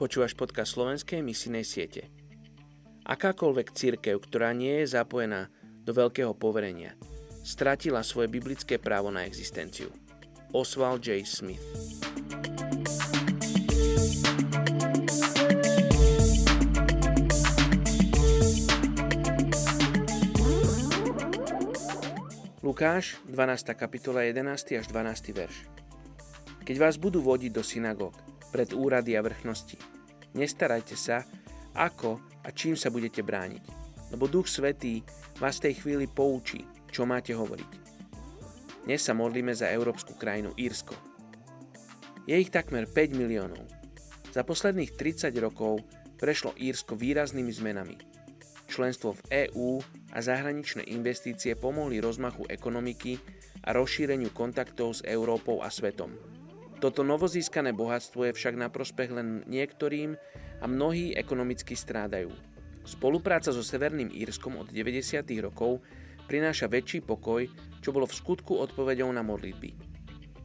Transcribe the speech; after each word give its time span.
Počúvaš 0.00 0.32
podcast 0.32 0.80
slovenskej 0.80 1.20
misijnej 1.20 1.60
siete. 1.60 2.08
Akákoľvek 3.04 3.68
církev, 3.68 4.16
ktorá 4.16 4.56
nie 4.56 4.80
je 4.80 4.96
zapojená 4.96 5.52
do 5.84 5.92
veľkého 5.92 6.32
poverenia, 6.32 6.96
stratila 7.44 8.00
svoje 8.00 8.32
biblické 8.32 8.80
právo 8.80 9.12
na 9.12 9.28
existenciu. 9.28 9.92
Oswald 10.56 11.04
J. 11.04 11.20
Smith 11.28 11.60
Lukáš, 22.64 23.20
12. 23.28 23.76
kapitola, 23.76 24.24
11. 24.24 24.80
až 24.80 24.88
12. 24.88 25.36
verš. 25.36 25.68
Keď 26.64 26.76
vás 26.80 26.96
budú 26.96 27.20
vodiť 27.20 27.52
do 27.52 27.60
synagóg, 27.60 28.16
pred 28.50 28.74
úrady 28.74 29.14
a 29.14 29.22
vrchnosti. 29.22 29.99
Nestarajte 30.34 30.94
sa, 30.94 31.26
ako 31.74 32.22
a 32.46 32.54
čím 32.54 32.78
sa 32.78 32.90
budete 32.90 33.26
brániť, 33.26 33.64
lebo 34.14 34.30
Duch 34.30 34.46
Svetý 34.46 35.02
vás 35.42 35.58
v 35.58 35.70
tej 35.70 35.74
chvíli 35.82 36.06
poučí, 36.06 36.62
čo 36.90 37.02
máte 37.02 37.34
hovoriť. 37.34 37.70
Dnes 38.86 39.02
sa 39.02 39.12
modlíme 39.14 39.50
za 39.52 39.68
európsku 39.70 40.14
krajinu 40.14 40.54
Írsko. 40.54 40.94
Je 42.30 42.38
ich 42.38 42.54
takmer 42.54 42.86
5 42.86 43.18
miliónov. 43.18 43.62
Za 44.30 44.46
posledných 44.46 44.94
30 44.94 45.34
rokov 45.42 45.82
prešlo 46.14 46.54
Írsko 46.54 46.94
výraznými 46.94 47.50
zmenami. 47.50 47.96
Členstvo 48.70 49.18
v 49.18 49.50
EÚ 49.50 49.82
a 50.14 50.18
zahraničné 50.22 50.86
investície 50.94 51.58
pomohli 51.58 51.98
rozmachu 51.98 52.46
ekonomiky 52.46 53.18
a 53.66 53.74
rozšíreniu 53.74 54.30
kontaktov 54.30 54.94
s 54.94 55.00
Európou 55.02 55.58
a 55.58 55.68
svetom. 55.68 56.14
Toto 56.80 57.04
novozískané 57.04 57.76
bohatstvo 57.76 58.24
je 58.24 58.32
však 58.32 58.56
na 58.56 58.72
prospech 58.72 59.12
len 59.12 59.44
niektorým 59.44 60.16
a 60.58 60.64
mnohí 60.64 61.12
ekonomicky 61.12 61.76
strádajú. 61.76 62.32
Spolupráca 62.88 63.52
so 63.52 63.60
Severným 63.60 64.08
Írskom 64.08 64.56
od 64.56 64.72
90. 64.72 65.20
rokov 65.44 65.84
prináša 66.24 66.72
väčší 66.72 67.04
pokoj, 67.04 67.44
čo 67.84 67.92
bolo 67.92 68.08
v 68.08 68.16
skutku 68.16 68.56
odpovedou 68.56 69.12
na 69.12 69.20
modlitby. 69.20 69.76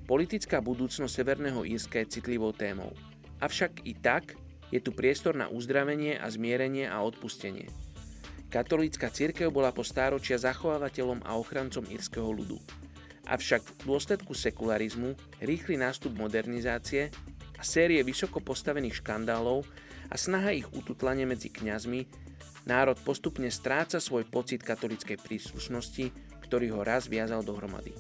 Politická 0.04 0.60
budúcnosť 0.60 1.08
Severného 1.08 1.64
Írska 1.64 2.04
je 2.04 2.20
citlivou 2.20 2.52
témou. 2.52 2.92
Avšak 3.40 3.88
i 3.88 3.96
tak 3.96 4.36
je 4.76 4.84
tu 4.84 4.92
priestor 4.92 5.40
na 5.40 5.48
uzdravenie 5.48 6.20
a 6.20 6.28
zmierenie 6.28 6.84
a 6.84 7.00
odpustenie. 7.00 7.72
Katolícka 8.52 9.08
cirkev 9.08 9.56
bola 9.56 9.72
po 9.72 9.88
stáročia 9.88 10.36
zachovávateľom 10.36 11.24
a 11.24 11.40
ochrancom 11.40 11.88
írskeho 11.88 12.28
ľudu. 12.28 12.60
Avšak 13.26 13.66
v 13.66 13.74
dôsledku 13.90 14.38
sekularizmu, 14.38 15.18
rýchly 15.42 15.82
nástup 15.82 16.14
modernizácie 16.14 17.10
a 17.58 17.64
série 17.66 18.06
vysoko 18.06 18.38
postavených 18.38 19.02
škandálov 19.02 19.66
a 20.10 20.16
snaha 20.16 20.54
ich 20.54 20.70
ututlanie 20.78 21.26
medzi 21.26 21.50
kňazmi, 21.50 22.06
národ 22.70 23.02
postupne 23.02 23.50
stráca 23.50 23.98
svoj 23.98 24.30
pocit 24.30 24.62
katolickej 24.62 25.18
príslušnosti, 25.18 26.06
ktorý 26.46 26.78
ho 26.78 26.82
raz 26.86 27.10
viazal 27.10 27.42
dohromady. 27.42 27.98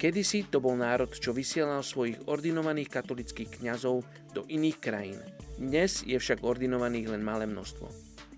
Kedysi 0.00 0.48
to 0.48 0.62
bol 0.64 0.78
národ, 0.78 1.12
čo 1.12 1.34
vysielal 1.34 1.84
svojich 1.84 2.24
ordinovaných 2.24 2.88
katolických 2.88 3.60
kňazov 3.60 4.06
do 4.32 4.46
iných 4.48 4.78
krajín. 4.80 5.20
Dnes 5.60 6.06
je 6.06 6.16
však 6.16 6.40
ordinovaných 6.40 7.12
len 7.12 7.20
malé 7.20 7.44
množstvo. 7.44 7.90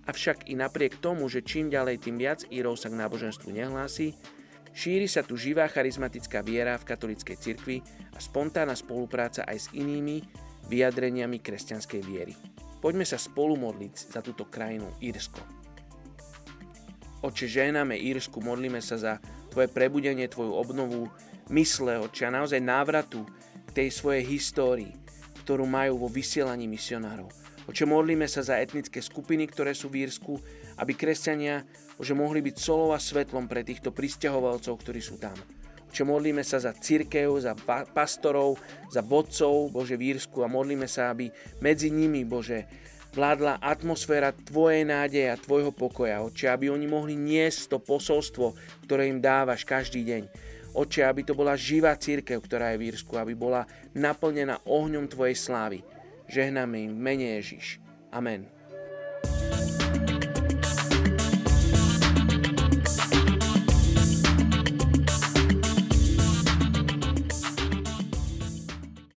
Avšak 0.08 0.50
i 0.50 0.58
napriek 0.58 0.98
tomu, 0.98 1.30
že 1.30 1.46
čím 1.46 1.70
ďalej 1.70 2.02
tým 2.02 2.18
viac 2.18 2.42
Írov 2.50 2.74
sa 2.74 2.90
k 2.90 2.98
náboženstvu 2.98 3.54
nehlási, 3.54 4.18
Šíri 4.72 5.04
sa 5.04 5.20
tu 5.20 5.36
živá 5.36 5.68
charizmatická 5.68 6.40
viera 6.40 6.80
v 6.80 6.88
katolíckej 6.88 7.36
cirkvi 7.36 7.84
a 8.16 8.18
spontánna 8.18 8.72
spolupráca 8.72 9.44
aj 9.44 9.56
s 9.56 9.66
inými 9.76 10.24
vyjadreniami 10.72 11.44
kresťanskej 11.44 12.00
viery. 12.00 12.32
Poďme 12.80 13.04
sa 13.04 13.20
spolu 13.20 13.54
modliť 13.60 13.94
za 14.16 14.24
túto 14.24 14.48
krajinu 14.48 14.88
Írsko. 14.98 15.38
Oče, 17.22 17.46
ženáme 17.46 17.94
Írsku, 18.00 18.42
modlíme 18.42 18.82
sa 18.82 18.98
za 18.98 19.12
Tvoje 19.52 19.70
prebudenie, 19.70 20.26
Tvoju 20.26 20.56
obnovu 20.56 21.06
mysle, 21.52 22.00
Oče, 22.02 22.26
a 22.26 22.34
naozaj 22.34 22.58
návratu 22.58 23.22
k 23.68 23.70
tej 23.70 23.88
svojej 23.94 24.24
histórii, 24.26 24.90
ktorú 25.44 25.68
majú 25.68 26.02
vo 26.02 26.08
vysielaní 26.10 26.66
misionárov. 26.66 27.41
Oče, 27.62 27.86
modlíme 27.86 28.26
sa 28.26 28.42
za 28.42 28.58
etnické 28.58 28.98
skupiny, 28.98 29.46
ktoré 29.46 29.70
sú 29.70 29.86
v 29.86 30.02
Írsku, 30.02 30.34
aby 30.82 30.98
kresťania 30.98 31.62
Bože, 31.94 32.18
mohli 32.18 32.42
byť 32.42 32.56
solou 32.58 32.90
a 32.90 32.98
svetlom 32.98 33.46
pre 33.46 33.62
týchto 33.62 33.94
pristahovalcov, 33.94 34.74
ktorí 34.82 34.98
sú 34.98 35.22
tam. 35.22 35.38
Oče, 35.86 36.02
modlíme 36.02 36.42
sa 36.42 36.58
za 36.58 36.74
církev, 36.74 37.30
za 37.38 37.54
pastorov, 37.94 38.58
za 38.90 39.06
vodcov, 39.06 39.70
Bože, 39.70 39.94
v 39.94 40.16
Írsku 40.16 40.42
a 40.42 40.50
modlíme 40.50 40.90
sa, 40.90 41.14
aby 41.14 41.30
medzi 41.62 41.94
nimi, 41.94 42.26
Bože, 42.26 42.66
vládla 43.14 43.62
atmosféra 43.62 44.34
Tvojej 44.34 44.82
nádeje 44.82 45.30
a 45.30 45.38
Tvojho 45.38 45.70
pokoja. 45.70 46.26
Oče, 46.26 46.50
aby 46.50 46.72
oni 46.72 46.90
mohli 46.90 47.14
niesť 47.14 47.76
to 47.76 47.78
posolstvo, 47.78 48.58
ktoré 48.88 49.06
im 49.06 49.22
dávaš 49.22 49.62
každý 49.62 50.02
deň. 50.02 50.22
Oče, 50.74 51.06
aby 51.06 51.22
to 51.22 51.36
bola 51.36 51.54
živá 51.54 51.94
církev, 51.94 52.40
ktorá 52.42 52.74
je 52.74 52.80
v 52.82 52.86
Írsku, 52.90 53.14
aby 53.14 53.36
bola 53.36 53.68
naplnená 53.94 54.64
ohňom 54.66 55.06
Tvojej 55.06 55.38
slávy. 55.38 55.84
Žehnáme 56.28 56.80
im 56.80 56.94
v 56.94 57.00
mene 57.00 57.26
Ježiš. 57.40 57.80
Amen. 58.12 58.61